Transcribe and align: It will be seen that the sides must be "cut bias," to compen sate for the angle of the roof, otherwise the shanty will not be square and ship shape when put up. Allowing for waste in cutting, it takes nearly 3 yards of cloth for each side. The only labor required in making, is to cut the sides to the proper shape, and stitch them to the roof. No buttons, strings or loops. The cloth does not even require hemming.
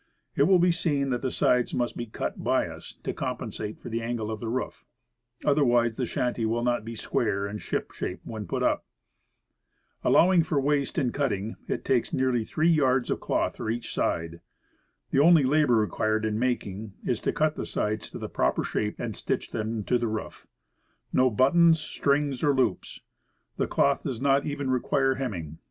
It 0.35 0.47
will 0.47 0.57
be 0.57 0.71
seen 0.71 1.11
that 1.11 1.21
the 1.21 1.29
sides 1.29 1.75
must 1.75 1.95
be 1.95 2.07
"cut 2.07 2.43
bias," 2.43 2.95
to 3.03 3.13
compen 3.13 3.53
sate 3.53 3.77
for 3.79 3.89
the 3.89 4.01
angle 4.01 4.31
of 4.31 4.39
the 4.39 4.47
roof, 4.49 4.83
otherwise 5.45 5.95
the 5.95 6.07
shanty 6.07 6.43
will 6.43 6.63
not 6.63 6.83
be 6.83 6.95
square 6.95 7.45
and 7.45 7.61
ship 7.61 7.91
shape 7.91 8.19
when 8.23 8.47
put 8.47 8.63
up. 8.63 8.83
Allowing 10.03 10.41
for 10.41 10.59
waste 10.59 10.97
in 10.97 11.11
cutting, 11.11 11.55
it 11.67 11.85
takes 11.85 12.11
nearly 12.13 12.43
3 12.43 12.67
yards 12.67 13.11
of 13.11 13.19
cloth 13.19 13.57
for 13.57 13.69
each 13.69 13.93
side. 13.93 14.41
The 15.11 15.19
only 15.19 15.43
labor 15.43 15.75
required 15.75 16.25
in 16.25 16.39
making, 16.39 16.93
is 17.05 17.21
to 17.21 17.31
cut 17.31 17.55
the 17.55 17.67
sides 17.67 18.09
to 18.09 18.17
the 18.17 18.27
proper 18.27 18.63
shape, 18.63 18.95
and 18.99 19.15
stitch 19.15 19.51
them 19.51 19.83
to 19.83 19.99
the 19.99 20.07
roof. 20.07 20.47
No 21.13 21.29
buttons, 21.29 21.79
strings 21.79 22.43
or 22.43 22.55
loops. 22.55 23.01
The 23.57 23.67
cloth 23.67 24.01
does 24.01 24.19
not 24.19 24.47
even 24.47 24.71
require 24.71 25.13
hemming. 25.13 25.59